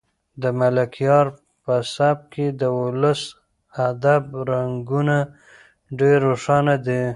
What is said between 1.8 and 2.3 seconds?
سبک